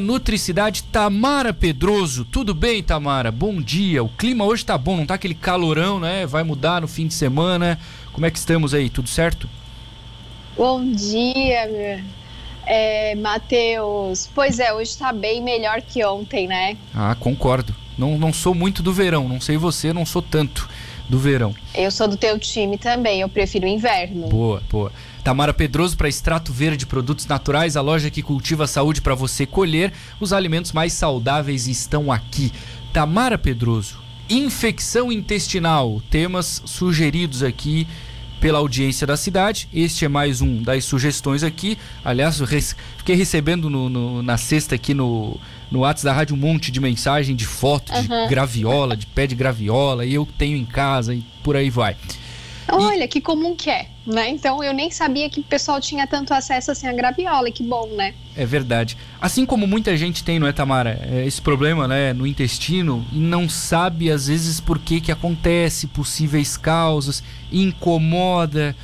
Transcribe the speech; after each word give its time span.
Nutricidade, 0.00 0.82
Tamara 0.82 1.54
Pedroso. 1.54 2.24
Tudo 2.24 2.52
bem, 2.52 2.82
Tamara? 2.82 3.30
Bom 3.30 3.62
dia. 3.62 4.02
O 4.02 4.08
clima 4.08 4.44
hoje 4.44 4.66
tá 4.66 4.76
bom, 4.76 4.96
não 4.96 5.06
tá 5.06 5.14
aquele 5.14 5.36
calorão, 5.36 6.00
né? 6.00 6.26
Vai 6.26 6.42
mudar 6.42 6.80
no 6.80 6.88
fim 6.88 7.06
de 7.06 7.14
semana. 7.14 7.78
Como 8.12 8.26
é 8.26 8.30
que 8.32 8.36
estamos 8.36 8.74
aí? 8.74 8.90
Tudo 8.90 9.08
certo? 9.08 9.48
Bom 10.56 10.84
dia, 10.90 12.02
é, 12.66 13.14
Matheus. 13.14 14.28
Pois 14.34 14.58
é, 14.58 14.74
hoje 14.74 14.98
tá 14.98 15.12
bem 15.12 15.40
melhor 15.40 15.80
que 15.80 16.04
ontem, 16.04 16.48
né? 16.48 16.76
Ah, 16.92 17.14
concordo. 17.14 17.72
Não, 17.96 18.18
não 18.18 18.32
sou 18.32 18.52
muito 18.52 18.82
do 18.82 18.92
verão, 18.92 19.28
não 19.28 19.40
sei 19.40 19.56
você, 19.56 19.92
não 19.92 20.04
sou 20.04 20.20
tanto 20.20 20.68
do 21.08 21.20
verão. 21.20 21.54
Eu 21.72 21.92
sou 21.92 22.08
do 22.08 22.16
teu 22.16 22.36
time 22.36 22.76
também, 22.76 23.20
eu 23.20 23.28
prefiro 23.28 23.64
o 23.64 23.68
inverno. 23.68 24.26
Boa, 24.26 24.60
boa. 24.68 24.90
Tamara 25.24 25.54
Pedroso 25.54 25.96
para 25.96 26.06
Extrato 26.06 26.52
Verde 26.52 26.84
Produtos 26.84 27.26
Naturais, 27.26 27.78
a 27.78 27.80
loja 27.80 28.10
que 28.10 28.22
cultiva 28.22 28.64
a 28.64 28.66
saúde 28.66 29.00
para 29.00 29.14
você 29.14 29.46
colher. 29.46 29.90
Os 30.20 30.34
alimentos 30.34 30.70
mais 30.70 30.92
saudáveis 30.92 31.66
estão 31.66 32.12
aqui. 32.12 32.52
Tamara 32.92 33.38
Pedroso, 33.38 33.98
infecção 34.28 35.10
intestinal, 35.10 36.02
temas 36.10 36.60
sugeridos 36.66 37.42
aqui 37.42 37.88
pela 38.38 38.58
audiência 38.58 39.06
da 39.06 39.16
cidade. 39.16 39.66
Este 39.72 40.04
é 40.04 40.08
mais 40.08 40.42
um 40.42 40.62
das 40.62 40.84
sugestões 40.84 41.42
aqui. 41.42 41.78
Aliás, 42.04 42.42
fiquei 42.98 43.16
recebendo 43.16 43.70
no, 43.70 43.88
no, 43.88 44.22
na 44.22 44.36
sexta 44.36 44.74
aqui 44.74 44.92
no, 44.92 45.40
no 45.70 45.80
WhatsApp 45.80 46.04
da 46.04 46.12
rádio 46.12 46.36
um 46.36 46.38
monte 46.38 46.70
de 46.70 46.80
mensagem 46.80 47.34
de 47.34 47.46
foto 47.46 47.90
de 47.94 48.12
uhum. 48.12 48.28
graviola, 48.28 48.94
de 48.94 49.06
pé 49.06 49.26
de 49.26 49.34
graviola, 49.34 50.04
e 50.04 50.12
eu 50.12 50.28
tenho 50.36 50.54
em 50.54 50.66
casa 50.66 51.14
e 51.14 51.24
por 51.42 51.56
aí 51.56 51.70
vai. 51.70 51.96
Olha, 52.68 53.04
e... 53.04 53.08
que 53.08 53.20
comum 53.20 53.54
que 53.54 53.70
é, 53.70 53.88
né? 54.06 54.28
Então 54.28 54.62
eu 54.62 54.72
nem 54.72 54.90
sabia 54.90 55.28
que 55.28 55.40
o 55.40 55.44
pessoal 55.44 55.80
tinha 55.80 56.06
tanto 56.06 56.32
acesso 56.32 56.70
assim 56.70 56.86
à 56.86 56.92
graviola, 56.92 57.50
que 57.50 57.62
bom, 57.62 57.86
né? 57.88 58.14
É 58.36 58.44
verdade. 58.44 58.96
Assim 59.20 59.46
como 59.46 59.66
muita 59.66 59.96
gente 59.96 60.24
tem, 60.24 60.38
não 60.38 60.46
é, 60.46 60.52
Tamara? 60.52 61.00
É 61.10 61.26
esse 61.26 61.40
problema, 61.40 61.86
né, 61.86 62.12
no 62.12 62.26
intestino 62.26 63.04
e 63.12 63.18
não 63.18 63.48
sabe 63.48 64.10
às 64.10 64.26
vezes 64.28 64.60
por 64.60 64.78
que 64.78 65.00
que 65.00 65.12
acontece, 65.12 65.86
possíveis 65.86 66.56
causas, 66.56 67.22
incomoda. 67.52 68.74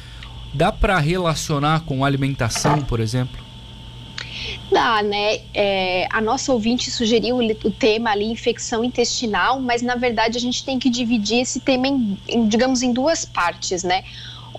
Dá 0.53 0.73
para 0.73 0.99
relacionar 0.99 1.81
com 1.81 2.05
alimentação, 2.05 2.81
por 2.83 3.01
exemplo? 3.01 3.50
Dá, 4.71 5.03
né? 5.03 5.41
É, 5.53 6.07
a 6.11 6.21
nossa 6.21 6.53
ouvinte 6.53 6.91
sugeriu 6.91 7.39
o 7.39 7.71
tema 7.71 8.11
ali, 8.11 8.27
infecção 8.27 8.85
intestinal, 8.85 9.61
mas 9.61 9.83
na 9.83 9.97
verdade 9.97 10.39
a 10.39 10.41
gente 10.41 10.65
tem 10.65 10.79
que 10.79 10.89
dividir 10.89 11.41
esse 11.41 11.61
tema 11.61 11.89
em, 11.89 12.19
em 12.29 12.47
digamos, 12.47 12.83
em 12.83 12.93
duas 12.93 13.25
partes, 13.25 13.83
né? 13.83 14.05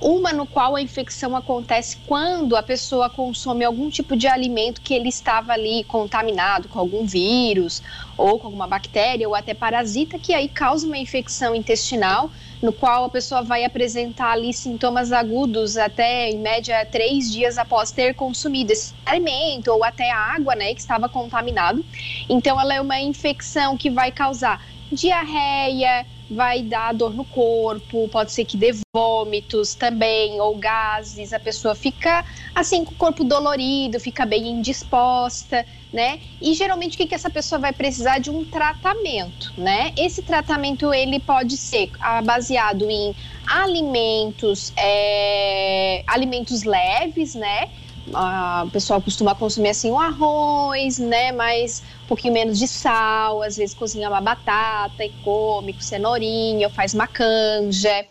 Uma 0.01 0.33
no 0.33 0.47
qual 0.47 0.75
a 0.75 0.81
infecção 0.81 1.35
acontece 1.35 1.97
quando 2.07 2.55
a 2.55 2.63
pessoa 2.63 3.07
consome 3.07 3.63
algum 3.63 3.87
tipo 3.87 4.15
de 4.15 4.27
alimento 4.27 4.81
que 4.81 4.95
ele 4.95 5.09
estava 5.09 5.53
ali 5.53 5.83
contaminado 5.83 6.67
com 6.67 6.79
algum 6.79 7.05
vírus 7.05 7.83
ou 8.17 8.39
com 8.39 8.47
alguma 8.47 8.65
bactéria 8.65 9.27
ou 9.29 9.35
até 9.35 9.53
parasita, 9.53 10.17
que 10.17 10.33
aí 10.33 10.49
causa 10.49 10.87
uma 10.87 10.97
infecção 10.97 11.53
intestinal, 11.53 12.31
no 12.61 12.71
qual 12.71 13.05
a 13.05 13.09
pessoa 13.09 13.41
vai 13.41 13.63
apresentar 13.63 14.31
ali 14.31 14.53
sintomas 14.53 15.11
agudos 15.11 15.77
até, 15.77 16.29
em 16.29 16.39
média, 16.39 16.85
três 16.85 17.31
dias 17.31 17.57
após 17.57 17.91
ter 17.91 18.13
consumido 18.13 18.71
esse 18.71 18.93
alimento 19.05 19.69
ou 19.69 19.83
até 19.83 20.11
a 20.11 20.35
água, 20.35 20.55
né, 20.55 20.73
que 20.73 20.79
estava 20.81 21.09
contaminado. 21.09 21.83
Então, 22.29 22.59
ela 22.59 22.73
é 22.73 22.81
uma 22.81 22.99
infecção 22.99 23.75
que 23.77 23.89
vai 23.89 24.11
causar 24.11 24.61
diarreia, 24.91 26.05
vai 26.31 26.61
dar 26.61 26.93
dor 26.93 27.13
no 27.13 27.25
corpo, 27.25 28.07
pode 28.07 28.31
ser 28.31 28.45
que 28.45 28.55
dê 28.55 28.73
vômitos 28.95 29.75
também, 29.75 30.39
ou 30.39 30.55
gases, 30.55 31.33
a 31.33 31.39
pessoa 31.39 31.75
fica 31.75 32.23
assim 32.55 32.85
com 32.85 32.93
o 32.93 32.97
corpo 32.97 33.23
dolorido, 33.23 33.99
fica 33.99 34.25
bem 34.25 34.47
indisposta, 34.47 35.65
né? 35.91 36.19
E 36.41 36.53
geralmente 36.53 36.95
o 36.95 36.97
que, 36.97 37.07
que 37.07 37.15
essa 37.15 37.29
pessoa 37.29 37.59
vai 37.59 37.73
precisar 37.73 38.19
de 38.19 38.29
um 38.29 38.45
tratamento, 38.45 39.53
né? 39.57 39.93
Esse 39.97 40.21
tratamento 40.21 40.93
ele 40.93 41.19
pode 41.19 41.57
ser 41.57 41.91
ah, 41.99 42.21
baseado 42.21 42.89
em 42.89 43.13
alimentos, 43.45 44.71
é, 44.77 46.03
alimentos 46.07 46.63
leves, 46.63 47.35
né? 47.35 47.69
A, 48.13 48.63
o 48.67 48.71
pessoal 48.71 49.01
costuma 49.01 49.35
consumir 49.35 49.69
assim 49.69 49.91
o 49.91 49.99
arroz, 49.99 50.97
né? 50.97 51.31
Mas 51.31 51.83
um 52.03 52.07
pouquinho 52.07 52.33
menos 52.33 52.59
de 52.59 52.67
sal, 52.67 53.41
às 53.41 53.57
vezes 53.57 53.75
cozinha 53.75 54.09
uma 54.09 54.21
batata 54.21 55.03
e 55.03 55.09
come 55.23 55.73
com 55.73 55.81
cenourinha, 55.81 56.67
ou 56.67 56.73
faz 56.73 56.93
uma 56.93 57.07
canja 57.07 58.05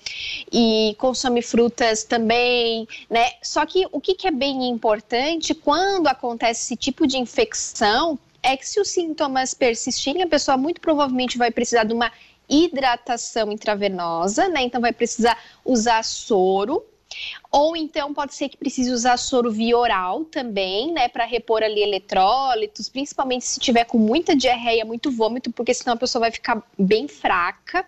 e 0.53 0.95
consome 0.99 1.43
frutas 1.43 2.05
também, 2.05 2.87
né? 3.09 3.31
Só 3.43 3.65
que 3.67 3.87
o 3.93 4.01
que, 4.01 4.15
que 4.15 4.27
é 4.27 4.31
bem 4.31 4.69
importante 4.69 5.55
quando 5.55 6.07
acontece 6.07 6.63
esse 6.65 6.77
tipo 6.77 7.07
de 7.07 7.19
infecção 7.19 8.19
é 8.43 8.57
que 8.57 8.67
se 8.67 8.81
os 8.81 8.89
sintomas 8.89 9.55
persistirem, 9.55 10.23
a 10.23 10.27
pessoa 10.27 10.57
muito 10.57 10.81
provavelmente 10.81 11.37
vai 11.37 11.51
precisar 11.51 11.85
de 11.85 11.93
uma 11.93 12.11
hidratação 12.49 13.53
intravenosa, 13.53 14.49
né? 14.49 14.63
Então 14.63 14.81
vai 14.81 14.93
precisar 14.93 15.39
usar 15.65 16.03
soro 16.03 16.85
ou 17.51 17.77
então 17.77 18.15
pode 18.15 18.35
ser 18.35 18.49
que 18.49 18.57
precise 18.57 18.91
usar 18.91 19.17
soro 19.17 19.51
via 19.51 19.77
oral 19.77 20.25
também, 20.25 20.93
né, 20.93 21.09
para 21.09 21.25
repor 21.25 21.63
ali 21.63 21.83
eletrólitos, 21.83 22.89
principalmente 22.89 23.45
se 23.45 23.61
tiver 23.61 23.85
com 23.85 23.99
muita 23.99 24.37
diarreia, 24.37 24.85
muito 24.85 25.11
vômito, 25.11 25.51
porque 25.53 25.75
senão 25.75 25.95
a 25.95 25.99
pessoa 25.99 26.21
vai 26.21 26.31
ficar 26.31 26.63
bem 26.79 27.09
fraca, 27.09 27.87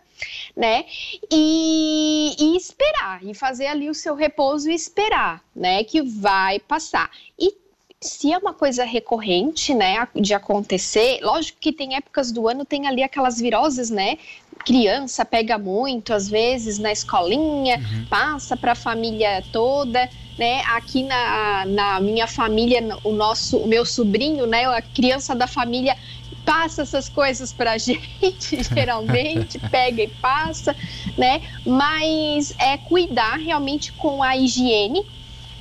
né? 0.56 0.84
E, 1.30 2.34
e 2.38 2.56
esperar, 2.56 3.24
e 3.24 3.34
fazer 3.34 3.66
ali 3.66 3.88
o 3.90 3.94
seu 3.94 4.14
repouso 4.14 4.70
e 4.70 4.74
esperar, 4.74 5.42
né, 5.54 5.84
que 5.84 6.02
vai 6.02 6.58
passar. 6.60 7.10
E 7.38 7.61
se 8.02 8.32
é 8.32 8.38
uma 8.38 8.52
coisa 8.52 8.84
recorrente, 8.84 9.72
né, 9.72 10.06
de 10.14 10.34
acontecer, 10.34 11.20
lógico 11.22 11.58
que 11.60 11.72
tem 11.72 11.94
épocas 11.94 12.32
do 12.32 12.48
ano, 12.48 12.64
tem 12.64 12.86
ali 12.86 13.02
aquelas 13.02 13.40
viroses, 13.40 13.90
né, 13.90 14.18
criança 14.64 15.24
pega 15.24 15.58
muito, 15.58 16.12
às 16.12 16.28
vezes, 16.28 16.78
na 16.78 16.92
escolinha, 16.92 17.78
uhum. 17.78 18.06
passa 18.06 18.56
para 18.56 18.72
a 18.72 18.76
família 18.76 19.42
toda, 19.52 20.08
né? 20.38 20.62
Aqui 20.68 21.02
na, 21.02 21.64
na 21.66 22.00
minha 22.00 22.26
família, 22.26 22.80
o 23.04 23.12
nosso, 23.12 23.58
o 23.58 23.66
meu 23.66 23.84
sobrinho, 23.84 24.46
né? 24.46 24.64
A 24.66 24.80
criança 24.80 25.34
da 25.34 25.46
família 25.46 25.96
passa 26.44 26.82
essas 26.82 27.08
coisas 27.08 27.52
para 27.52 27.72
a 27.72 27.78
gente, 27.78 28.62
geralmente, 28.62 29.58
pega 29.70 30.02
e 30.02 30.08
passa, 30.08 30.74
né? 31.16 31.42
Mas 31.66 32.54
é 32.58 32.76
cuidar 32.76 33.36
realmente 33.36 33.92
com 33.92 34.22
a 34.22 34.36
higiene, 34.36 35.04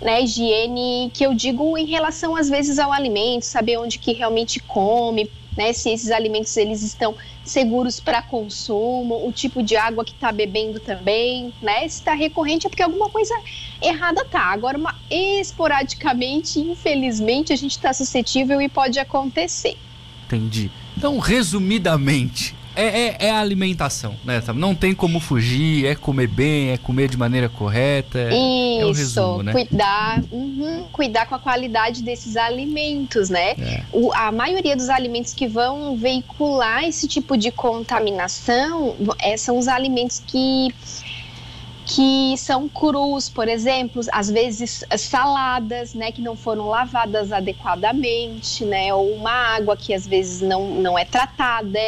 né, 0.01 0.21
higiene 0.21 1.11
que 1.13 1.25
eu 1.25 1.33
digo 1.33 1.77
em 1.77 1.85
relação 1.85 2.35
às 2.35 2.49
vezes 2.49 2.79
ao 2.79 2.91
alimento, 2.91 3.43
saber 3.43 3.77
onde 3.77 3.99
que 3.99 4.13
realmente 4.13 4.59
come, 4.59 5.29
né, 5.55 5.73
se 5.73 5.89
esses 5.89 6.11
alimentos 6.11 6.55
eles 6.57 6.81
estão 6.81 7.15
seguros 7.43 7.99
para 7.99 8.21
consumo, 8.21 9.27
o 9.27 9.31
tipo 9.31 9.61
de 9.61 9.75
água 9.75 10.05
que 10.05 10.11
está 10.11 10.31
bebendo 10.31 10.79
também, 10.79 11.53
né? 11.61 11.81
Se 11.81 11.99
está 11.99 12.13
recorrente 12.13 12.67
é 12.67 12.69
porque 12.69 12.83
alguma 12.83 13.09
coisa 13.09 13.33
errada 13.81 14.23
tá. 14.25 14.43
Agora, 14.43 14.77
uma, 14.77 14.95
esporadicamente, 15.09 16.59
infelizmente, 16.59 17.51
a 17.51 17.55
gente 17.55 17.71
está 17.71 17.93
suscetível 17.93 18.61
e 18.61 18.69
pode 18.69 18.99
acontecer. 18.99 19.75
Entendi. 20.25 20.71
Então, 20.95 21.17
resumidamente, 21.17 22.55
é, 22.75 22.85
é, 22.85 23.15
é, 23.27 23.31
a 23.31 23.39
alimentação, 23.39 24.15
né? 24.23 24.41
Não 24.55 24.73
tem 24.73 24.93
como 24.93 25.19
fugir, 25.19 25.85
é 25.85 25.95
comer 25.95 26.27
bem, 26.27 26.69
é 26.69 26.77
comer 26.77 27.09
de 27.09 27.17
maneira 27.17 27.49
correta. 27.49 28.29
Isso, 28.29 28.81
é 28.81 28.85
o 28.85 28.91
resumo, 28.91 29.43
né? 29.43 29.51
cuidar, 29.51 30.23
uhum, 30.31 30.85
cuidar 30.91 31.25
com 31.25 31.35
a 31.35 31.39
qualidade 31.39 32.01
desses 32.01 32.37
alimentos, 32.37 33.29
né? 33.29 33.51
É. 33.51 33.83
O, 33.91 34.13
a 34.13 34.31
maioria 34.31 34.75
dos 34.75 34.89
alimentos 34.89 35.33
que 35.33 35.47
vão 35.47 35.97
veicular 35.97 36.85
esse 36.85 37.07
tipo 37.07 37.35
de 37.37 37.51
contaminação 37.51 38.95
é, 39.19 39.35
são 39.35 39.57
os 39.57 39.67
alimentos 39.67 40.21
que 40.25 40.69
que 41.93 42.37
são 42.37 42.69
crus, 42.69 43.27
por 43.27 43.49
exemplo, 43.49 44.01
às 44.13 44.29
vezes 44.29 44.85
saladas, 44.97 45.93
né, 45.93 46.11
que 46.11 46.21
não 46.21 46.37
foram 46.37 46.69
lavadas 46.69 47.33
adequadamente, 47.33 48.63
né, 48.63 48.93
ou 48.93 49.13
uma 49.13 49.31
água 49.31 49.75
que 49.75 49.93
às 49.93 50.07
vezes 50.07 50.41
não, 50.41 50.75
não 50.75 50.97
é 50.97 51.03
tratada, 51.03 51.79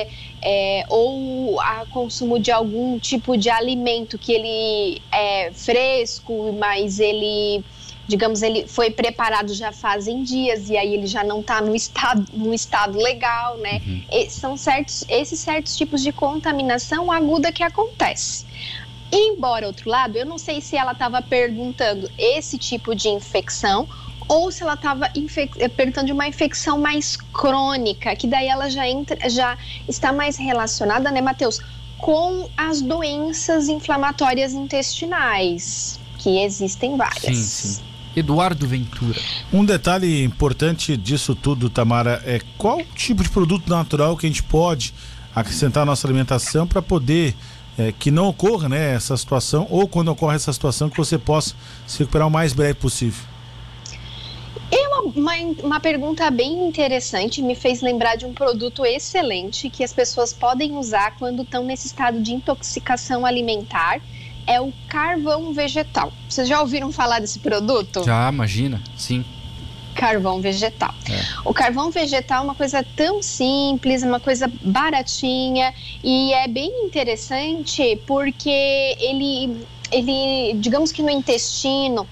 é, 0.44 0.86
ou 0.90 1.56
o 1.56 1.60
consumo 1.90 2.38
de 2.38 2.52
algum 2.52 3.00
tipo 3.00 3.38
de 3.38 3.50
alimento 3.50 4.18
que 4.18 4.34
ele 4.34 5.02
é 5.12 5.52
fresco, 5.54 6.54
mas 6.60 7.00
ele 7.00 7.64
digamos, 8.06 8.42
ele 8.42 8.68
foi 8.68 8.92
preparado 8.92 9.54
já 9.54 9.72
fazem 9.72 10.24
dias 10.24 10.70
e 10.70 10.76
aí 10.78 10.94
ele 10.94 11.08
já 11.08 11.24
não 11.24 11.40
está 11.40 11.62
no 11.62 11.74
estado, 11.74 12.26
no 12.34 12.54
estado 12.54 12.98
legal, 12.98 13.58
né? 13.58 13.82
Uhum. 13.88 14.04
E, 14.12 14.30
são 14.30 14.58
certos, 14.58 15.06
esses 15.08 15.40
certos 15.40 15.76
tipos 15.76 16.04
de 16.04 16.12
contaminação 16.12 17.10
aguda 17.10 17.52
que 17.52 17.64
acontece. 17.64 18.46
Embora, 19.10 19.68
outro 19.68 19.90
lado, 19.90 20.18
eu 20.18 20.26
não 20.26 20.38
sei 20.38 20.60
se 20.60 20.76
ela 20.76 20.92
estava 20.92 21.22
perguntando 21.22 22.10
esse 22.18 22.58
tipo 22.58 22.94
de 22.94 23.08
infecção 23.10 23.88
ou 24.28 24.52
se 24.52 24.64
ela 24.64 24.74
estava 24.74 25.08
eh, 25.08 25.68
perguntando 25.68 26.08
de 26.08 26.14
uma 26.14 26.28
infecção 26.28 26.80
mais 26.80 27.18
crônica, 27.34 28.16
que 28.16 28.28
daí 28.28 28.48
ela 28.48 28.70
já, 28.70 28.88
entra, 28.88 29.30
já 29.30 29.58
está 29.88 30.12
mais 30.12 30.38
relacionada, 30.38 31.12
né, 31.12 31.22
Matheus, 31.22 31.60
com 31.98 32.50
as 32.58 32.82
doenças 32.82 33.70
inflamatórias 33.70 34.54
intestinais, 34.54 36.00
que 36.18 36.44
existem 36.44 36.98
várias. 36.98 37.38
Sim, 37.38 37.74
sim. 37.76 37.82
Eduardo 38.16 38.68
Ventura. 38.68 39.20
Um 39.52 39.66
detalhe 39.66 40.24
importante 40.24 40.96
disso 40.96 41.34
tudo, 41.34 41.70
Tamara, 41.70 42.22
é 42.26 42.40
qual 42.58 42.80
tipo 42.96 43.24
de 43.24 43.30
produto 43.30 43.68
natural 43.68 44.16
que 44.16 44.26
a 44.26 44.30
gente 44.30 44.44
pode 44.44 44.94
acrescentar 45.34 45.84
à 45.84 45.86
nossa 45.86 46.06
alimentação 46.06 46.68
para 46.68 46.82
poder 46.82 47.36
é, 47.78 47.92
que 47.92 48.12
não 48.12 48.28
ocorra 48.28 48.70
né, 48.70 48.94
essa 48.94 49.18
situação, 49.18 49.66
ou 49.70 49.88
quando 49.88 50.10
ocorre 50.10 50.36
essa 50.36 50.54
situação, 50.54 50.90
que 50.90 50.98
você 50.98 51.18
possa 51.18 51.56
se 51.88 52.00
recuperar 52.00 52.28
o 52.28 52.32
mais 52.32 52.54
breve 52.54 52.76
possível? 52.76 53.33
Uma, 55.02 55.12
uma, 55.16 55.34
uma, 55.64 55.80
pergunta 55.80 56.30
bem 56.30 56.68
interessante, 56.68 57.42
me 57.42 57.56
fez 57.56 57.82
lembrar 57.82 58.16
de 58.16 58.26
um 58.26 58.34
produto 58.34 58.86
excelente 58.86 59.70
que 59.70 59.84
as 59.84 59.94
pessoas 59.94 60.34
podem 60.34 60.76
usar 60.76 61.16
quando 61.18 61.42
estão 61.44 61.64
nesse 61.64 61.88
estado 61.88 62.22
de 62.22 62.34
intoxicação 62.34 63.26
alimentar. 63.26 64.02
É 64.46 64.60
o 64.60 64.74
carvão 64.90 65.54
vegetal. 65.54 66.12
Vocês 66.28 66.48
já 66.48 66.60
ouviram 66.60 66.92
falar 66.92 67.20
desse 67.20 67.40
produto? 67.40 68.04
Já, 68.04 68.30
imagina, 68.30 68.82
sim 68.98 69.24
carvão 69.94 70.42
vegetal. 70.42 70.94
É. 71.10 71.22
O 71.46 71.54
carvão 71.54 71.90
vegetal 71.92 72.42
é 72.42 72.44
uma 72.44 72.56
coisa 72.56 72.84
tão 72.96 73.22
simples, 73.22 74.04
uma 74.04 74.20
coisa 74.20 74.52
baratinha 74.62 75.74
e 76.04 76.34
é 76.34 76.48
bem 76.48 76.86
interessante 76.86 78.00
porque 78.06 78.50
ele, 79.00 79.66
ele 79.92 80.54
digamos 80.56 80.92
que 80.92 81.02
no 81.02 81.10
intestino, 81.10 82.08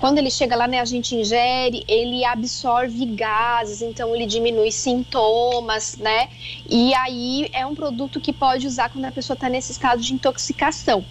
quando 0.00 0.16
ele 0.16 0.30
chega 0.30 0.56
lá, 0.56 0.66
né, 0.66 0.80
a 0.80 0.84
gente 0.86 1.14
ingere, 1.14 1.84
ele 1.86 2.24
absorve 2.24 3.04
gases, 3.04 3.82
então 3.82 4.16
ele 4.16 4.24
diminui 4.24 4.72
sintomas, 4.72 5.98
né? 5.98 6.30
E 6.68 6.94
aí 6.94 7.50
é 7.52 7.66
um 7.66 7.74
produto 7.74 8.18
que 8.18 8.32
pode 8.32 8.66
usar 8.66 8.88
quando 8.88 9.04
a 9.04 9.12
pessoa 9.12 9.34
está 9.34 9.48
nesse 9.48 9.72
estado 9.72 10.00
de 10.00 10.14
intoxicação. 10.14 11.04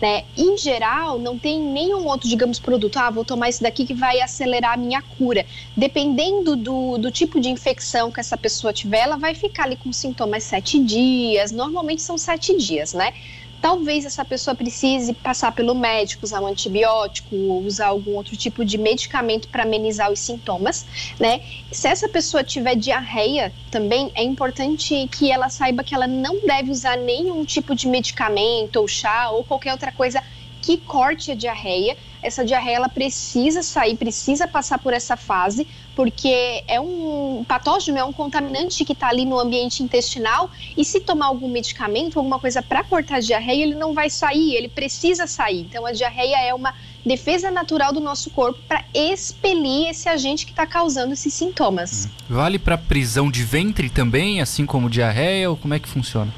Né? 0.00 0.24
Em 0.34 0.56
geral, 0.56 1.18
não 1.18 1.38
tem 1.38 1.60
nenhum 1.60 2.06
outro, 2.06 2.26
digamos, 2.26 2.58
produto. 2.58 2.96
Ah, 2.96 3.10
vou 3.10 3.22
tomar 3.22 3.50
esse 3.50 3.62
daqui 3.62 3.84
que 3.84 3.92
vai 3.92 4.18
acelerar 4.22 4.72
a 4.72 4.76
minha 4.78 5.02
cura. 5.02 5.44
Dependendo 5.76 6.56
do, 6.56 6.96
do 6.96 7.10
tipo 7.10 7.38
de 7.38 7.50
infecção 7.50 8.10
que 8.10 8.18
essa 8.18 8.38
pessoa 8.38 8.72
tiver, 8.72 9.00
ela 9.00 9.18
vai 9.18 9.34
ficar 9.34 9.64
ali 9.64 9.76
com 9.76 9.92
sintomas 9.92 10.44
sete 10.44 10.82
dias. 10.82 11.52
Normalmente 11.52 12.00
são 12.00 12.16
sete 12.16 12.56
dias, 12.56 12.94
né? 12.94 13.12
Talvez 13.60 14.06
essa 14.06 14.24
pessoa 14.24 14.54
precise 14.54 15.12
passar 15.12 15.52
pelo 15.52 15.74
médico, 15.74 16.24
usar 16.24 16.40
um 16.40 16.46
antibiótico, 16.46 17.36
usar 17.36 17.88
algum 17.88 18.14
outro 18.16 18.34
tipo 18.34 18.64
de 18.64 18.78
medicamento 18.78 19.48
para 19.48 19.64
amenizar 19.64 20.10
os 20.10 20.18
sintomas, 20.18 20.86
né? 21.18 21.42
Se 21.70 21.86
essa 21.86 22.08
pessoa 22.08 22.42
tiver 22.42 22.74
diarreia, 22.74 23.52
também 23.70 24.10
é 24.14 24.22
importante 24.22 25.06
que 25.08 25.30
ela 25.30 25.50
saiba 25.50 25.84
que 25.84 25.94
ela 25.94 26.06
não 26.06 26.40
deve 26.46 26.70
usar 26.70 26.96
nenhum 26.96 27.44
tipo 27.44 27.74
de 27.74 27.86
medicamento 27.86 28.76
ou 28.76 28.88
chá 28.88 29.30
ou 29.30 29.44
qualquer 29.44 29.72
outra 29.72 29.92
coisa 29.92 30.22
que 30.62 30.78
corte 30.78 31.30
a 31.30 31.34
diarreia. 31.34 31.96
Essa 32.22 32.44
diarreia 32.44 32.76
ela 32.76 32.88
precisa 32.88 33.62
sair, 33.62 33.96
precisa 33.96 34.46
passar 34.46 34.78
por 34.78 34.92
essa 34.92 35.16
fase, 35.16 35.66
porque 35.94 36.62
é 36.66 36.80
um 36.80 37.44
patógeno, 37.46 37.98
é 37.98 38.04
um 38.04 38.12
contaminante 38.12 38.84
que 38.84 38.92
está 38.92 39.08
ali 39.08 39.24
no 39.24 39.38
ambiente 39.38 39.82
intestinal 39.82 40.50
e 40.76 40.84
se 40.84 41.00
tomar 41.00 41.26
algum 41.26 41.48
medicamento, 41.48 42.18
alguma 42.18 42.38
coisa 42.38 42.62
para 42.62 42.84
cortar 42.84 43.16
a 43.16 43.20
diarreia, 43.20 43.62
ele 43.62 43.74
não 43.74 43.92
vai 43.92 44.10
sair, 44.10 44.54
ele 44.54 44.68
precisa 44.68 45.26
sair. 45.26 45.60
Então 45.60 45.84
a 45.86 45.92
diarreia 45.92 46.40
é 46.40 46.54
uma 46.54 46.74
defesa 47.04 47.50
natural 47.50 47.92
do 47.92 48.00
nosso 48.00 48.30
corpo 48.30 48.60
para 48.68 48.84
expelir 48.94 49.88
esse 49.88 50.08
agente 50.08 50.44
que 50.44 50.52
está 50.52 50.66
causando 50.66 51.12
esses 51.14 51.32
sintomas. 51.32 52.08
Vale 52.28 52.58
para 52.58 52.76
prisão 52.76 53.30
de 53.30 53.42
ventre 53.42 53.88
também, 53.88 54.40
assim 54.40 54.66
como 54.66 54.90
diarreia, 54.90 55.50
ou 55.50 55.56
como 55.56 55.74
é 55.74 55.78
que 55.78 55.88
funciona? 55.88 56.32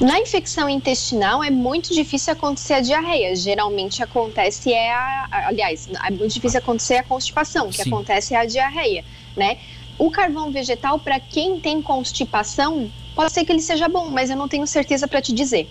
Na 0.00 0.20
infecção 0.20 0.68
intestinal 0.68 1.42
é 1.42 1.50
muito 1.50 1.94
difícil 1.94 2.32
acontecer 2.32 2.74
a 2.74 2.80
diarreia. 2.80 3.34
Geralmente 3.34 4.02
acontece 4.02 4.72
é 4.72 4.92
a, 4.92 5.46
aliás, 5.48 5.88
é 5.88 6.10
muito 6.10 6.34
difícil 6.34 6.58
acontecer 6.58 6.96
a 6.96 7.02
constipação, 7.02 7.70
que 7.70 7.82
Sim. 7.82 7.90
acontece 7.90 8.34
é 8.34 8.38
a 8.38 8.44
diarreia, 8.44 9.04
né? 9.34 9.56
O 9.98 10.10
carvão 10.10 10.52
vegetal 10.52 10.98
para 10.98 11.18
quem 11.18 11.58
tem 11.58 11.80
constipação, 11.80 12.90
pode 13.14 13.32
ser 13.32 13.46
que 13.46 13.52
ele 13.52 13.62
seja 13.62 13.88
bom, 13.88 14.10
mas 14.10 14.28
eu 14.28 14.36
não 14.36 14.46
tenho 14.46 14.66
certeza 14.66 15.08
para 15.08 15.22
te 15.22 15.32
dizer. 15.32 15.66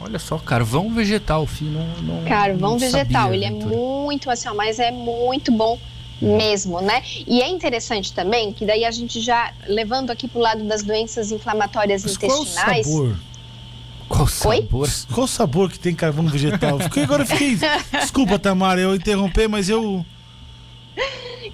Olha 0.00 0.18
só, 0.18 0.36
carvão 0.38 0.90
vegetal, 0.90 1.46
filho, 1.46 1.70
não, 1.70 2.16
não 2.16 2.24
Carvão 2.24 2.72
não 2.72 2.78
vegetal, 2.78 3.30
sabia, 3.30 3.36
ele 3.36 3.44
é 3.44 3.50
muito 3.50 4.28
assim, 4.28 4.48
mas 4.56 4.80
é 4.80 4.90
muito 4.90 5.52
bom 5.52 5.78
mesmo, 6.20 6.80
né? 6.80 7.04
E 7.24 7.40
é 7.40 7.48
interessante 7.48 8.12
também 8.12 8.52
que 8.52 8.66
daí 8.66 8.84
a 8.84 8.90
gente 8.90 9.20
já 9.20 9.52
levando 9.68 10.10
aqui 10.10 10.26
para 10.26 10.38
o 10.38 10.42
lado 10.42 10.64
das 10.64 10.82
doenças 10.82 11.30
inflamatórias 11.30 12.02
Mas 12.02 12.14
intestinais. 12.14 12.86
Qual 12.86 13.04
o 13.04 13.06
sabor? 13.06 13.16
Qual 14.08 14.26
sabor? 14.26 14.88
Qual 15.12 15.26
sabor 15.26 15.70
que 15.70 15.78
tem 15.78 15.94
carvão 15.94 16.26
vegetal? 16.26 16.78
Fiquei, 16.78 17.02
agora 17.04 17.24
fiquei. 17.24 17.58
Desculpa, 17.92 18.38
Tamara, 18.38 18.80
eu 18.80 18.94
interromper, 18.94 19.48
mas 19.48 19.68
eu 19.68 20.04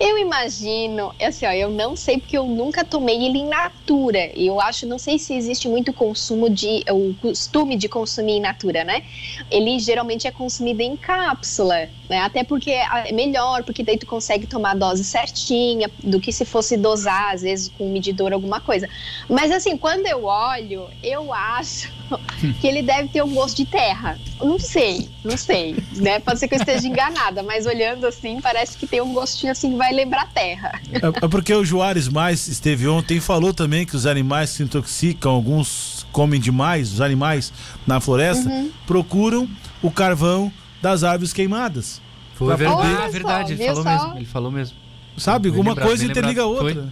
eu 0.00 0.16
imagino, 0.16 1.14
assim, 1.20 1.44
ó, 1.44 1.52
eu 1.52 1.68
não 1.70 1.94
sei 1.94 2.16
porque 2.16 2.38
eu 2.38 2.46
nunca 2.46 2.82
tomei 2.82 3.22
ele 3.22 3.38
in 3.38 3.48
natura. 3.48 4.30
Eu 4.34 4.58
acho, 4.58 4.86
não 4.86 4.98
sei 4.98 5.18
se 5.18 5.34
existe 5.34 5.68
muito 5.68 5.92
consumo 5.92 6.48
de, 6.48 6.82
o 6.90 7.14
costume 7.20 7.76
de 7.76 7.86
consumir 7.86 8.38
in 8.38 8.40
natura, 8.40 8.82
né? 8.82 9.02
Ele 9.50 9.78
geralmente 9.78 10.26
é 10.26 10.30
consumido 10.30 10.80
em 10.80 10.96
cápsula, 10.96 11.90
né? 12.08 12.20
Até 12.20 12.42
porque 12.42 12.70
é 12.70 13.12
melhor, 13.12 13.62
porque 13.62 13.82
daí 13.82 13.98
tu 13.98 14.06
consegue 14.06 14.46
tomar 14.46 14.70
a 14.70 14.74
dose 14.74 15.04
certinha 15.04 15.90
do 16.02 16.18
que 16.18 16.32
se 16.32 16.46
fosse 16.46 16.78
dosar, 16.78 17.34
às 17.34 17.42
vezes 17.42 17.68
com 17.76 17.86
um 17.86 17.92
medidor 17.92 18.32
alguma 18.32 18.58
coisa. 18.58 18.88
Mas 19.28 19.52
assim, 19.52 19.76
quando 19.76 20.06
eu 20.06 20.24
olho, 20.24 20.88
eu 21.02 21.30
acho 21.30 21.99
que 22.60 22.66
ele 22.66 22.82
deve 22.82 23.08
ter 23.08 23.22
um 23.22 23.34
gosto 23.34 23.58
de 23.58 23.64
terra. 23.64 24.18
Não 24.40 24.58
sei, 24.58 25.08
não 25.24 25.36
sei, 25.36 25.76
né? 25.96 26.18
Pode 26.20 26.38
ser 26.38 26.48
que 26.48 26.54
eu 26.54 26.58
esteja 26.58 26.86
enganada, 26.86 27.42
mas 27.42 27.66
olhando 27.66 28.06
assim, 28.06 28.40
parece 28.40 28.76
que 28.76 28.86
tem 28.86 29.00
um 29.00 29.12
gostinho 29.12 29.52
assim 29.52 29.72
que 29.72 29.76
vai 29.76 29.92
lembrar 29.92 30.28
terra. 30.32 30.80
É, 30.92 31.24
é 31.24 31.28
porque 31.28 31.54
o 31.54 31.64
Juarez 31.64 32.08
Mais 32.08 32.48
esteve 32.48 32.88
ontem 32.88 33.18
e 33.18 33.20
falou 33.20 33.52
também 33.52 33.84
que 33.84 33.96
os 33.96 34.06
animais 34.06 34.50
se 34.50 34.62
intoxicam, 34.62 35.32
alguns 35.32 36.06
comem 36.12 36.40
demais, 36.40 36.92
os 36.92 37.00
animais 37.00 37.52
na 37.86 38.00
floresta 38.00 38.48
uhum. 38.48 38.70
procuram 38.86 39.48
o 39.82 39.90
carvão 39.90 40.52
das 40.80 41.04
árvores 41.04 41.32
queimadas. 41.32 42.00
Foi 42.34 42.56
verdade, 42.56 43.02
é 43.02 43.08
verdade, 43.08 43.52
ele 43.52 43.66
falou 43.66 43.82
só. 43.82 43.90
mesmo, 43.90 44.16
ele 44.16 44.24
falou 44.24 44.50
mesmo. 44.50 44.76
Sabe, 45.16 45.50
uma 45.50 45.76
coisa 45.76 46.04
interliga 46.04 46.42
a 46.42 46.46
outra. 46.46 46.74
Foi. 46.74 46.88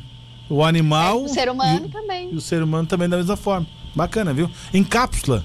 O 0.51 0.65
animal. 0.65 1.21
É, 1.21 1.23
o 1.25 1.29
ser 1.29 1.51
humano 1.51 1.87
e, 1.87 1.89
também. 1.89 2.33
E 2.33 2.37
o 2.37 2.41
ser 2.41 2.63
humano 2.63 2.87
também 2.87 3.09
da 3.09 3.17
mesma 3.17 3.37
forma. 3.37 3.67
Bacana, 3.95 4.33
viu? 4.33 4.51
Em 4.73 4.85
cápsula. 4.85 5.45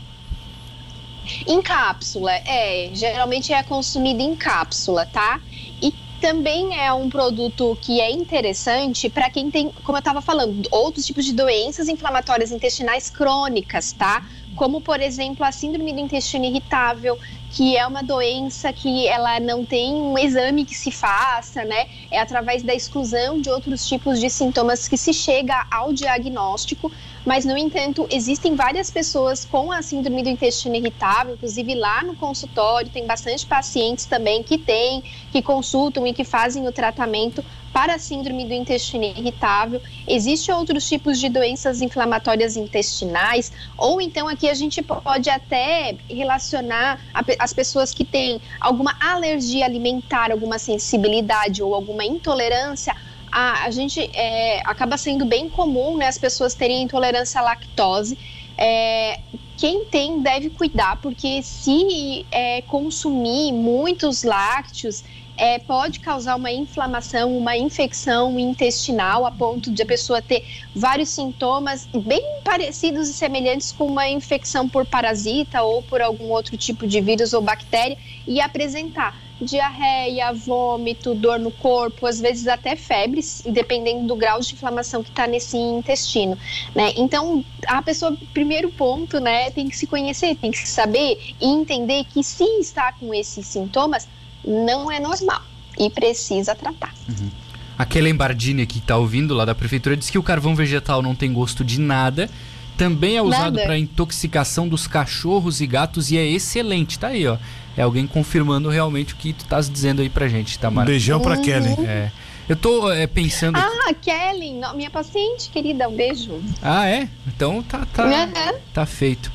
Em 1.48 1.62
cápsula, 1.62 2.32
é. 2.32 2.90
Geralmente 2.94 3.54
é 3.54 3.64
consumido 3.64 4.22
em 4.22 4.36
cápsula, 4.36 5.06
tá? 5.06 5.40
E 5.82 5.94
também 6.20 6.80
é 6.80 6.92
um 6.94 7.10
produto 7.10 7.78
que 7.82 8.00
é 8.00 8.12
interessante 8.12 9.10
para 9.10 9.30
quem 9.30 9.52
tem, 9.52 9.70
como 9.84 9.98
eu 9.98 10.00
estava 10.00 10.22
falando, 10.22 10.68
outros 10.72 11.06
tipos 11.06 11.26
de 11.26 11.34
doenças 11.34 11.90
inflamatórias 11.90 12.52
intestinais 12.52 13.10
crônicas, 13.10 13.92
tá? 13.92 14.26
Como, 14.56 14.80
por 14.80 15.02
exemplo, 15.02 15.46
a 15.46 15.52
síndrome 15.52 15.92
do 15.92 16.00
intestino 16.00 16.46
irritável, 16.46 17.18
que 17.52 17.76
é 17.78 17.86
uma 17.86 18.02
doença 18.02 18.72
que 18.72 19.08
ela 19.08 19.40
não 19.40 19.66
tem 19.66 19.94
um 19.94 20.18
exame 20.18 20.66
que 20.66 20.76
se 20.76 20.92
faça, 20.92 21.64
né? 21.64 21.88
É 22.10 22.20
através 22.20 22.64
da 22.64 22.74
exclusão 22.74 23.40
de 23.40 23.50
outros 23.50 23.88
tipos 23.88 24.20
de 24.20 24.30
sintomas 24.30 24.88
que 24.88 24.98
se 24.98 25.14
chega 25.14 25.66
ao 25.70 25.92
diagnóstico 25.92 26.92
mas, 27.26 27.46
no 27.46 27.58
entanto, 27.58 28.08
existem 28.12 28.56
várias 28.56 28.92
pessoas 28.92 29.46
com 29.46 29.72
a 29.72 29.82
síndrome 29.82 30.24
do 30.24 30.30
intestino 30.30 30.76
irritável, 30.76 31.36
inclusive 31.36 31.74
lá 31.76 32.04
no 32.04 32.16
consultório, 32.16 32.90
tem 32.90 33.06
bastante 33.06 33.46
pacientes 33.46 34.06
também 34.06 34.44
que 34.44 34.58
têm, 34.58 35.04
que 35.32 35.42
consultam 35.42 36.06
e 36.06 36.14
que 36.14 36.24
fazem 36.24 36.68
o 36.68 36.72
tratamento 36.72 37.44
para 37.72 37.96
a 37.96 37.98
síndrome 37.98 38.46
do 38.46 38.54
intestino 38.54 39.04
irritável. 39.04 39.82
Existem 40.08 40.54
outros 40.54 40.88
tipos 40.88 41.20
de 41.20 41.28
doenças 41.28 41.82
inflamatórias 41.82 42.56
intestinais, 42.56 43.52
ou 43.78 44.00
então 44.00 44.28
aqui 44.28 44.48
a 44.48 44.54
gente 44.54 44.82
pode 44.82 45.30
até 45.30 45.96
relacionar 46.08 47.00
as 47.40 47.52
pessoas 47.52 47.94
que 47.94 48.06
têm 48.06 48.40
alguma 48.60 48.96
alergia 49.00 49.66
alimentar, 49.66 50.32
alguma 50.32 50.60
sensibilidade 50.60 51.64
ou 51.64 51.74
alguma 51.74 52.06
intolerância 52.06 52.96
a, 53.34 53.64
a 53.64 53.72
gente 53.72 54.00
é, 54.14 54.62
acaba 54.64 54.96
sendo 54.96 55.26
bem 55.26 55.50
comum 55.50 55.98
né, 55.98 56.08
as 56.08 56.20
pessoas 56.20 56.54
terem 56.54 56.84
intolerância 56.84 57.42
à 57.42 57.44
lactose. 57.44 58.16
É, 58.56 59.20
quem 59.58 59.86
tem 59.86 60.22
deve 60.22 60.52
cuidar, 60.52 60.98
porque 61.02 61.42
se 61.42 62.28
é, 62.32 62.62
consumir 62.62 63.52
muitos 63.52 64.24
lácteos, 64.24 65.04
é, 65.36 65.58
pode 65.58 66.00
causar 66.00 66.36
uma 66.36 66.52
inflamação, 66.52 67.36
uma 67.36 67.58
infecção 67.58 68.40
intestinal, 68.40 69.26
a 69.26 69.32
ponto 69.32 69.72
de 69.72 69.82
a 69.82 69.86
pessoa 69.86 70.22
ter 70.22 70.46
vários 70.76 71.10
sintomas 71.10 71.88
bem 71.92 72.22
parecidos 72.44 73.10
e 73.10 73.14
semelhantes 73.14 73.72
com 73.72 73.88
uma 73.88 74.08
infecção 74.08 74.70
por 74.70 74.86
parasita 74.86 75.64
ou 75.64 75.82
por 75.82 76.04
algum 76.04 76.30
outro 76.30 76.56
tipo 76.56 76.86
de 76.86 77.02
vírus 77.02 77.34
ou 77.34 77.42
bactéria 77.42 77.98
e 78.28 78.40
apresentar 78.40 79.23
diarreia, 79.44 80.34
vômito, 80.34 81.14
dor 81.14 81.40
no 81.40 81.52
corpo, 81.52 82.08
às 82.08 82.20
vezes 82.20 82.48
até 82.48 82.76
febres, 82.76 83.44
dependendo 83.46 84.08
do 84.08 84.16
grau 84.16 84.40
de 84.40 84.54
inflamação 84.54 85.04
que 85.04 85.10
está 85.10 85.28
nesse 85.28 85.58
intestino, 85.58 86.38
né? 86.74 86.94
Então, 86.96 87.44
a 87.68 87.82
pessoa, 87.82 88.18
primeiro 88.34 88.70
ponto, 88.72 89.20
né, 89.20 89.52
tem 89.52 89.70
que 89.70 89.78
se 89.78 89.86
conhecer, 89.86 90.36
tem 90.36 90.52
que 90.52 90.68
saber 90.68 91.20
e 91.40 91.48
entender 91.48 92.06
que 92.06 92.24
se 92.24 92.44
está 92.60 92.94
com 92.94 93.14
esses 93.14 93.46
sintomas, 93.46 94.08
não 94.46 94.92
é 94.92 95.00
normal. 95.00 95.42
e 95.78 95.90
precisa 95.90 96.56
tratar. 96.56 96.94
Uhum. 97.10 97.30
Aquele 97.78 98.10
Embardini 98.10 98.66
que 98.66 98.78
está 98.78 98.98
ouvindo 98.98 99.34
lá 99.34 99.46
da 99.46 99.56
prefeitura 99.56 99.98
diz 99.98 100.10
que 100.10 100.18
o 100.18 100.24
carvão 100.24 100.56
vegetal 100.56 101.02
não 101.02 101.16
tem 101.16 101.34
gosto 101.34 101.64
de 101.64 101.80
nada. 101.80 102.30
Também 102.78 103.18
é 103.18 103.22
usado 103.22 103.60
para 103.60 103.78
intoxicação 103.78 104.68
dos 104.68 104.88
cachorros 104.88 105.62
e 105.62 105.68
gatos 105.68 106.12
e 106.12 106.18
é 106.18 106.26
excelente. 106.26 106.98
Tá 106.98 107.08
aí, 107.08 107.28
ó. 107.28 107.38
É 107.76 107.82
alguém 107.82 108.06
confirmando 108.06 108.70
realmente 108.70 109.14
o 109.14 109.18
que 109.18 109.34
tu 109.34 109.44
estás 109.44 109.70
dizendo 109.70 110.02
aí 110.02 110.10
pra 110.10 110.28
gente, 110.28 110.60
Tamara. 110.60 110.88
Um 110.88 110.92
beijão 110.92 111.20
pra 111.20 111.36
Uhum. 111.36 111.42
Kelly. 111.42 111.76
É. 111.88 112.12
Eu 112.48 112.56
tô 112.56 112.92
é, 112.92 113.08
pensando. 113.08 113.58
Ah, 113.58 113.94
Kelly, 114.02 114.54
minha 114.76 114.90
paciente 114.90 115.50
querida, 115.50 115.88
um 115.88 115.96
beijo. 115.96 116.40
Ah, 116.62 116.88
é? 116.88 117.08
Então 117.28 117.64
tá, 117.64 117.86
tá, 117.94 118.06
Uhum. 118.06 118.58
tá 118.74 118.86
feito. 118.86 119.32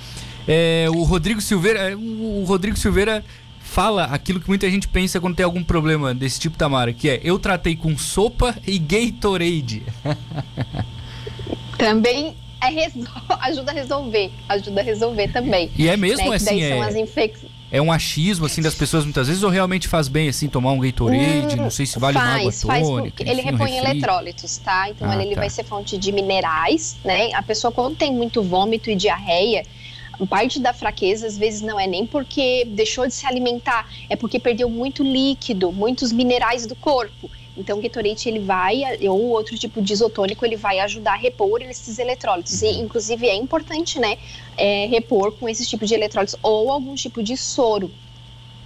É, 0.47 0.87
o 0.91 1.03
Rodrigo 1.03 1.41
Silveira. 1.41 1.97
O 1.97 2.45
Rodrigo 2.47 2.77
Silveira 2.77 3.25
fala 3.61 4.05
aquilo 4.05 4.41
que 4.41 4.49
muita 4.49 4.71
gente 4.71 4.87
pensa 4.89 5.21
quando 5.21 5.35
tem 5.37 5.45
algum 5.45 5.63
problema 5.65 6.15
desse 6.15 6.39
tipo, 6.41 6.57
Tamara, 6.57 6.93
que 6.93 7.09
é 7.09 7.21
eu 7.25 7.39
tratei 7.39 7.75
com 7.77 7.97
sopa 7.99 8.55
e 8.67 8.79
Gatorade. 8.79 9.83
Também 11.77 12.37
é 12.61 12.69
resol- 12.69 13.07
ajuda 13.41 13.71
a 13.71 13.75
resolver, 13.75 14.31
ajuda 14.49 14.81
a 14.81 14.85
resolver 14.85 15.29
também. 15.29 15.71
E 15.77 15.89
é 15.89 15.97
mesmo 15.97 16.29
né? 16.31 16.37
Assim, 16.37 16.45
daí 16.47 16.69
são 16.69 16.83
é, 16.85 16.89
as 16.89 16.95
infecções. 16.97 17.53
É 17.71 17.81
um 17.81 17.93
achismo 17.93 18.47
assim 18.47 18.63
das 18.63 18.75
pessoas 18.75 19.05
muitas 19.05 19.29
vezes 19.29 19.43
ou 19.43 19.51
realmente 19.51 19.89
faz 19.89 20.09
bem 20.09 20.29
assim 20.29 20.49
tomar 20.49 20.73
um 20.73 20.79
Gatorade, 20.79 21.57
não 21.57 21.71
sei 21.71 21.87
se 21.87 21.99
vale 21.99 22.17
uma 22.17 22.25
água 22.25 22.53
faz, 22.53 22.63
faz 22.63 22.87
tônica, 22.87 23.23
ele 23.23 23.33
enfim, 23.33 23.49
um 23.49 23.53
repõe 23.53 23.71
refri. 23.73 23.91
eletrólitos, 23.91 24.57
tá? 24.59 24.89
Então 24.89 25.09
Ah, 25.11 25.15
ele, 25.15 25.25
ele 25.25 25.35
tá. 25.35 25.41
vai 25.43 25.51
ser 25.51 25.65
fonte 25.65 25.99
de 25.99 26.11
minerais, 26.13 26.97
né? 27.05 27.33
A 27.35 27.43
pessoa 27.43 27.71
quando 27.73 27.97
tem 27.97 28.13
muito 28.13 28.43
vômito 28.43 28.91
e 28.91 28.97
diarreia, 28.97 29.63
parte 30.29 30.59
da 30.59 30.73
fraqueza 30.73 31.27
às 31.27 31.37
vezes 31.39 31.61
não 31.61 31.79
é 31.79 31.87
nem 31.87 32.07
porque 32.07 32.65
deixou 32.71 33.07
de 33.07 33.15
se 33.15 33.27
alimentar, 33.27 33.89
é 34.09 34.17
porque 34.17 34.39
perdeu 34.39 34.69
muito 34.69 35.03
líquido, 35.03 35.71
muitos 35.71 36.11
minerais 36.13 36.67
do 36.67 36.75
corpo. 36.75 37.31
Então 37.59 37.79
o 37.79 37.83
Gatorade 37.83 38.29
ele 38.29 38.39
vai 38.39 38.83
ou 39.09 39.31
outro 39.31 39.59
tipo 39.59 39.83
de 39.83 39.93
isotônico 39.93 40.47
ele 40.47 40.57
vai 40.57 40.79
ajudar 40.81 41.15
a 41.15 41.17
repor 41.17 41.61
esses 41.63 41.99
eletrólitos 41.99 42.63
e 42.63 42.69
inclusive 42.79 43.27
é 43.27 43.35
importante, 43.35 43.99
né, 43.99 44.17
é, 44.57 44.87
repor 44.87 45.33
com 45.33 45.49
esse 45.49 45.67
tipo 45.67 45.85
de 45.85 45.95
eletrólitos 45.95 46.37
ou 46.43 46.71
algum 46.71 46.95
tipo 46.95 47.23
de 47.23 47.37
soro. 47.37 47.91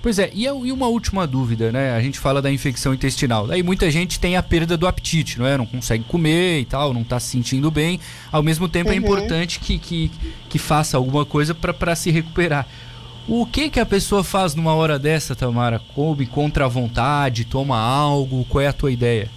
Pois 0.02 0.18
é, 0.18 0.32
e, 0.34 0.49
uma 0.50 0.88
última 0.88 1.28
dúvida, 1.28 1.70
né? 1.70 1.92
A 1.92 2.00
gente 2.02 2.18
fala 2.18 2.42
da 2.42 2.50
infecção 2.50 2.92
intestinal. 2.92 3.46
Daí 3.46 3.62
muita 3.62 3.88
gente 3.88 4.18
tem 4.18 4.37
a 4.37 4.42
perda 4.42 4.76
do 4.76 4.88
apetite, 4.88 5.38
não 5.38 5.46
é? 5.46 5.56
Não 5.56 5.64
consegue 5.64 6.02
comer 6.02 6.58
e 6.58 6.64
tal, 6.64 6.92
não 6.92 7.04
tá 7.04 7.20
se 7.20 7.28
sentindo 7.28 7.70
bem. 7.70 8.00
Ao 8.32 8.42
mesmo 8.42 8.68
tempo 8.68 8.90
é 8.90 8.94
Uhum. 8.94 8.99
importante 8.99 9.61
que, 9.61 9.78
que, 9.78 10.11
que 10.49 10.58
faça 10.58 10.96
alguma 10.96 11.25
coisa 11.25 11.54
para 11.54 11.94
se 11.94 12.11
recuperar. 12.11 12.66
O 13.28 13.46
que 13.46 13.70
que 13.70 13.78
a 13.78 13.86
pessoa 13.86 14.24
faz 14.24 14.54
numa 14.54 14.74
hora 14.74 14.98
dessa, 14.98 15.36
Tamara? 15.36 15.80
Come 15.94 16.26
contra 16.26 16.64
a 16.64 16.68
vontade, 16.68 17.44
toma 17.44 17.78
algo? 17.78 18.44
Qual 18.48 18.60
é 18.60 18.66
a 18.66 18.72
tua 18.72 18.90
ideia? 18.90 19.30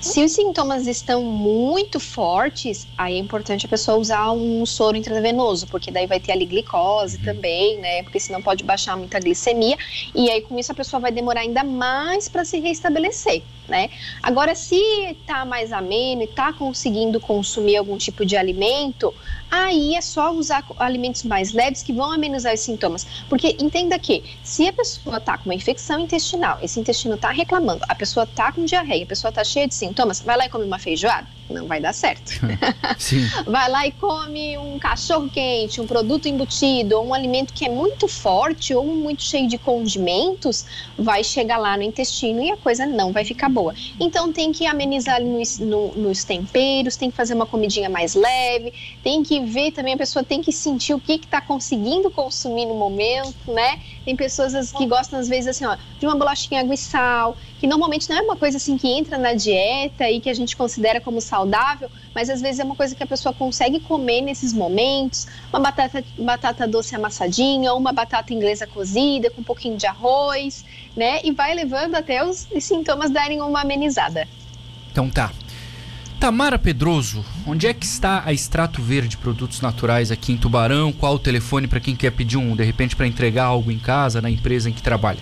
Se 0.00 0.24
os 0.24 0.32
sintomas 0.32 0.86
estão 0.86 1.22
muito 1.22 2.00
fortes, 2.00 2.88
aí 2.96 3.16
é 3.16 3.18
importante 3.18 3.66
a 3.66 3.68
pessoa 3.68 3.98
usar 3.98 4.32
um 4.32 4.64
soro 4.64 4.96
intravenoso, 4.96 5.66
porque 5.66 5.90
daí 5.90 6.06
vai 6.06 6.18
ter 6.18 6.32
ali 6.32 6.46
glicose 6.46 7.18
também, 7.18 7.78
né? 7.78 8.02
Porque 8.02 8.18
senão 8.18 8.40
pode 8.40 8.64
baixar 8.64 8.96
muito 8.96 9.14
a 9.14 9.20
glicemia. 9.20 9.76
E 10.14 10.30
aí 10.30 10.40
com 10.40 10.58
isso 10.58 10.72
a 10.72 10.74
pessoa 10.74 11.00
vai 11.00 11.12
demorar 11.12 11.42
ainda 11.42 11.62
mais 11.62 12.30
para 12.30 12.46
se 12.46 12.58
restabelecer, 12.60 13.42
né? 13.68 13.90
Agora, 14.22 14.54
se 14.54 15.16
tá 15.26 15.44
mais 15.44 15.70
ameno 15.70 16.22
e 16.22 16.26
tá 16.26 16.50
conseguindo 16.50 17.20
consumir 17.20 17.76
algum 17.76 17.98
tipo 17.98 18.24
de 18.24 18.38
alimento, 18.38 19.14
aí 19.50 19.94
é 19.94 20.00
só 20.00 20.32
usar 20.32 20.64
alimentos 20.78 21.24
mais 21.24 21.52
leves 21.52 21.82
que 21.82 21.92
vão 21.92 22.10
amenizar 22.10 22.54
os 22.54 22.60
sintomas. 22.60 23.06
Porque 23.28 23.54
entenda 23.60 23.98
que 23.98 24.24
se 24.42 24.66
a 24.66 24.72
pessoa 24.72 25.20
tá 25.20 25.36
com 25.36 25.44
uma 25.44 25.54
infecção 25.54 26.00
intestinal, 26.00 26.58
esse 26.62 26.80
intestino 26.80 27.18
tá 27.18 27.30
reclamando, 27.30 27.84
a 27.86 27.94
pessoa 27.94 28.26
tá 28.26 28.50
com 28.50 28.64
diarreia, 28.64 29.04
a 29.04 29.06
pessoa 29.06 29.30
tá 29.30 29.44
cheia 29.44 29.68
de 29.68 29.74
sintomas, 29.74 29.89
vai 30.24 30.36
lá 30.36 30.46
e 30.46 30.48
come 30.48 30.64
uma 30.64 30.78
feijoada? 30.78 31.28
Não 31.50 31.66
vai 31.66 31.80
dar 31.80 31.92
certo. 31.92 32.30
Vai 33.46 33.68
lá 33.70 33.86
e 33.86 33.92
come 33.92 34.56
um 34.58 34.78
cachorro 34.78 35.28
quente, 35.28 35.80
um 35.80 35.86
produto 35.86 36.26
embutido, 36.26 36.96
ou 36.98 37.06
um 37.08 37.14
alimento 37.14 37.52
que 37.52 37.64
é 37.64 37.68
muito 37.68 38.06
forte 38.06 38.74
ou 38.74 38.86
muito 38.86 39.22
cheio 39.22 39.48
de 39.48 39.58
condimentos, 39.58 40.64
vai 40.96 41.24
chegar 41.24 41.58
lá 41.58 41.76
no 41.76 41.82
intestino 41.82 42.42
e 42.42 42.50
a 42.50 42.56
coisa 42.56 42.86
não 42.86 43.12
vai 43.12 43.24
ficar 43.24 43.48
boa. 43.48 43.74
Então 43.98 44.32
tem 44.32 44.52
que 44.52 44.66
amenizar 44.66 45.16
ali 45.16 45.28
nos, 45.28 45.58
no- 45.58 45.92
nos 45.96 46.24
temperos, 46.24 46.96
tem 46.96 47.10
que 47.10 47.16
fazer 47.16 47.34
uma 47.34 47.46
comidinha 47.46 47.88
mais 47.88 48.14
leve, 48.14 48.72
tem 49.02 49.22
que 49.22 49.40
ver 49.40 49.72
também, 49.72 49.94
a 49.94 49.98
pessoa 49.98 50.24
tem 50.24 50.40
que 50.40 50.52
sentir 50.52 50.94
o 50.94 51.00
que 51.00 51.14
está 51.14 51.40
conseguindo 51.40 52.10
consumir 52.10 52.66
no 52.66 52.74
momento, 52.74 53.52
né? 53.52 53.78
Tem 54.04 54.14
pessoas 54.16 54.54
as- 54.54 54.70
que 54.72 54.86
gostam, 54.86 55.18
às 55.18 55.28
vezes, 55.28 55.48
assim, 55.48 55.64
ó, 55.66 55.76
de 55.98 56.06
uma 56.06 56.14
bolachinha 56.16 56.60
água 56.60 56.74
e 56.74 56.78
sal, 56.78 57.36
que 57.58 57.66
normalmente 57.66 58.08
não 58.08 58.16
é 58.18 58.22
uma 58.22 58.36
coisa 58.36 58.56
assim 58.56 58.76
que 58.76 58.88
entra 58.88 59.18
na 59.18 59.34
dieta 59.34 60.08
e 60.10 60.20
que 60.20 60.28
a 60.30 60.34
gente 60.34 60.56
considera 60.56 61.00
como 61.00 61.20
saudável, 61.20 61.39
mas 62.14 62.28
às 62.28 62.40
vezes 62.40 62.60
é 62.60 62.64
uma 62.64 62.74
coisa 62.74 62.94
que 62.94 63.02
a 63.02 63.06
pessoa 63.06 63.32
consegue 63.32 63.80
comer 63.80 64.20
nesses 64.20 64.52
momentos, 64.52 65.26
uma 65.52 65.60
batata, 65.60 66.04
batata 66.18 66.66
doce 66.66 66.94
amassadinha, 66.94 67.72
ou 67.72 67.78
uma 67.78 67.92
batata 67.92 68.32
inglesa 68.32 68.66
cozida 68.66 69.30
com 69.30 69.40
um 69.40 69.44
pouquinho 69.44 69.76
de 69.76 69.86
arroz, 69.86 70.64
né? 70.96 71.20
E 71.24 71.32
vai 71.32 71.54
levando 71.54 71.94
até 71.94 72.24
os 72.24 72.48
sintomas 72.60 73.10
darem 73.10 73.40
uma 73.40 73.60
amenizada. 73.60 74.26
Então 74.90 75.08
tá. 75.08 75.30
Tamara 76.18 76.58
Pedroso, 76.58 77.24
onde 77.46 77.66
é 77.66 77.72
que 77.72 77.86
está 77.86 78.22
a 78.26 78.32
Extrato 78.32 78.82
Verde 78.82 79.16
Produtos 79.16 79.62
Naturais 79.62 80.10
aqui 80.10 80.32
em 80.32 80.36
Tubarão? 80.36 80.92
Qual 80.92 81.14
o 81.14 81.18
telefone 81.18 81.66
para 81.66 81.80
quem 81.80 81.96
quer 81.96 82.10
pedir 82.10 82.36
um, 82.36 82.54
de 82.54 82.62
repente, 82.62 82.94
para 82.94 83.06
entregar 83.06 83.44
algo 83.44 83.72
em 83.72 83.78
casa, 83.78 84.20
na 84.20 84.28
empresa 84.28 84.68
em 84.68 84.72
que 84.72 84.82
trabalha? 84.82 85.18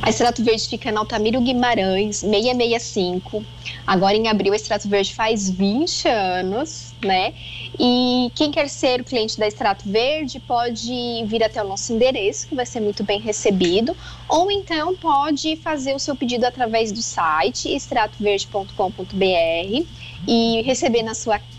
A 0.00 0.10
Extrato 0.10 0.44
Verde 0.44 0.68
fica 0.68 0.92
na 0.92 1.00
Altamiro 1.00 1.40
Guimarães, 1.40 2.18
665. 2.18 3.44
Agora 3.86 4.16
em 4.16 4.28
abril, 4.28 4.52
a 4.52 4.56
Extrato 4.56 4.88
Verde 4.88 5.12
faz 5.12 5.50
20 5.50 6.08
anos, 6.08 6.94
né? 7.04 7.34
E 7.78 8.30
quem 8.34 8.50
quer 8.50 8.68
ser 8.68 9.00
o 9.00 9.04
cliente 9.04 9.38
da 9.38 9.46
Extrato 9.46 9.88
Verde 9.88 10.40
pode 10.40 11.24
vir 11.26 11.42
até 11.42 11.62
o 11.62 11.68
nosso 11.68 11.92
endereço, 11.92 12.46
que 12.46 12.54
vai 12.54 12.64
ser 12.64 12.80
muito 12.80 13.02
bem 13.02 13.20
recebido, 13.20 13.96
ou 14.28 14.50
então 14.50 14.94
pode 14.96 15.56
fazer 15.56 15.94
o 15.94 15.98
seu 15.98 16.14
pedido 16.14 16.44
através 16.44 16.92
do 16.92 17.02
site 17.02 17.68
extratoverde.com.br 17.68 19.86
e 20.26 20.62
receber 20.62 21.02
na 21.02 21.14
sua 21.14 21.38
casa, 21.38 21.57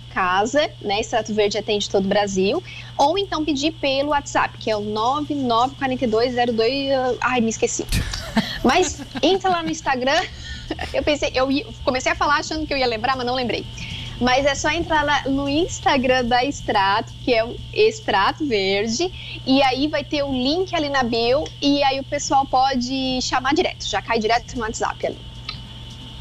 né? 0.81 0.99
Extrato 0.99 1.33
Verde 1.33 1.57
atende 1.57 1.89
todo 1.89 2.03
o 2.05 2.07
Brasil, 2.07 2.61
ou 2.97 3.17
então 3.17 3.45
pedir 3.45 3.71
pelo 3.71 4.09
WhatsApp, 4.09 4.57
que 4.57 4.69
é 4.69 4.75
o 4.75 4.81
994202. 4.81 7.17
Ai, 7.21 7.39
me 7.41 7.49
esqueci. 7.49 7.85
Mas 8.63 9.01
entra 9.21 9.49
lá 9.49 9.63
no 9.63 9.69
Instagram. 9.69 10.21
Eu 10.93 11.03
pensei, 11.03 11.31
eu 11.33 11.47
comecei 11.83 12.11
a 12.11 12.15
falar 12.15 12.37
achando 12.37 12.67
que 12.67 12.73
eu 12.73 12.77
ia 12.77 12.85
lembrar, 12.85 13.17
mas 13.17 13.25
não 13.25 13.33
lembrei. 13.33 13.65
Mas 14.21 14.45
é 14.45 14.53
só 14.53 14.69
entrar 14.69 15.03
lá 15.03 15.23
no 15.29 15.47
Instagram 15.47 16.25
da 16.25 16.45
Extrato, 16.45 17.11
que 17.23 17.33
é 17.33 17.43
o 17.43 17.55
Extrato 17.73 18.45
Verde, 18.45 19.11
e 19.47 19.63
aí 19.63 19.87
vai 19.87 20.03
ter 20.03 20.23
o 20.23 20.31
link 20.31 20.75
ali 20.75 20.89
na 20.89 21.03
bio, 21.03 21.45
e 21.61 21.81
aí 21.83 21.99
o 21.99 22.03
pessoal 22.03 22.45
pode 22.45 23.19
chamar 23.21 23.55
direto, 23.55 23.87
já 23.87 24.01
cai 24.01 24.19
direto 24.19 24.55
no 24.55 24.61
WhatsApp 24.61 25.07
ali. 25.07 25.17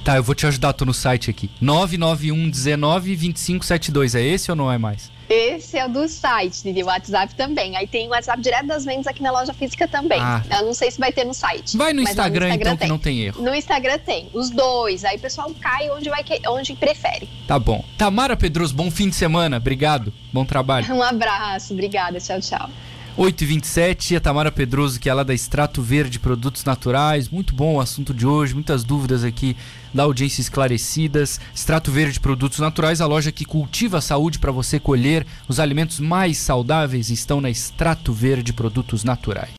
Tá, 0.05 0.17
eu 0.17 0.23
vou 0.23 0.35
te 0.35 0.47
ajudar, 0.47 0.73
tô 0.73 0.85
no 0.85 0.95
site 0.95 1.31
aqui. 1.31 1.51
991 1.61 2.49
19 2.51 3.11
2572, 3.17 4.15
é 4.15 4.23
esse 4.23 4.51
ou 4.51 4.57
não 4.57 4.73
é 4.73 4.79
mais? 4.79 5.11
Esse 5.29 5.77
é 5.77 5.85
o 5.85 5.91
do 5.91 6.09
site, 6.09 6.67
e 6.67 6.83
o 6.83 6.87
WhatsApp 6.87 7.35
também. 7.35 7.77
Aí 7.77 7.87
tem 7.87 8.07
o 8.07 8.11
WhatsApp 8.13 8.41
direto 8.41 8.67
das 8.67 8.87
vendas 8.87 9.07
aqui 9.07 9.23
na 9.23 9.31
loja 9.31 9.53
física 9.53 9.87
também. 9.87 10.19
Ah. 10.19 10.43
Eu 10.59 10.65
não 10.65 10.73
sei 10.73 10.91
se 10.91 10.99
vai 10.99 11.13
ter 11.13 11.25
no 11.25 11.35
site. 11.35 11.77
Vai 11.77 11.93
no 11.93 12.03
mas 12.03 12.17
lá 12.17 12.25
Instagram, 12.25 12.55
então, 12.55 12.73
que 12.73 12.79
tem. 12.81 12.89
não 12.89 12.99
tem 12.99 13.21
erro. 13.21 13.43
No 13.43 13.55
Instagram 13.55 13.99
tem, 13.99 14.31
os 14.33 14.49
dois. 14.49 15.05
Aí 15.05 15.19
o 15.19 15.21
pessoal 15.21 15.53
cai 15.61 15.91
onde, 15.91 16.09
vai, 16.09 16.25
que- 16.25 16.41
onde 16.49 16.75
prefere. 16.75 17.29
Tá 17.47 17.59
bom. 17.59 17.85
Tamara 17.99 18.39
Pedroso, 18.39 18.75
bom 18.75 18.91
fim 18.91 19.11
de 19.11 19.17
semana. 19.17 19.59
Obrigado. 19.59 20.15
Bom 20.33 20.47
trabalho. 20.47 20.91
Um 20.95 21.03
abraço, 21.03 21.75
obrigada, 21.75 22.19
tchau, 22.19 22.41
tchau. 22.41 22.71
8h27, 23.19 24.17
a 24.17 24.21
Tamara 24.21 24.53
Pedroso, 24.53 25.01
que 25.01 25.11
é 25.11 25.13
lá 25.13 25.25
da 25.25 25.35
Extrato 25.35 25.83
Verde 25.83 26.21
Produtos 26.21 26.65
Naturais. 26.65 27.29
Muito 27.29 27.53
bom 27.53 27.75
o 27.75 27.81
assunto 27.81 28.15
de 28.15 28.25
hoje, 28.25 28.55
muitas 28.55 28.85
dúvidas 28.85 29.25
aqui 29.25 29.57
da 29.93 30.05
audiência 30.05 30.41
esclarecidas. 30.41 31.41
Extrato 31.53 31.91
Verde 31.91 32.21
Produtos 32.21 32.61
Naturais, 32.61 33.01
a 33.01 33.07
loja 33.07 33.33
que 33.33 33.45
cultiva 33.45 33.99
a 33.99 34.01
saúde 34.01 34.39
para 34.39 34.53
você 34.53 34.79
colher. 34.79 35.27
Os 35.49 35.59
alimentos 35.59 35.99
mais 35.99 36.39
saudáveis 36.39 37.11
estão 37.11 37.41
na 37.41 37.51
Extrato 37.51 38.13
Verde 38.13 38.53
Produtos 38.53 39.03
Naturais. 39.03 39.51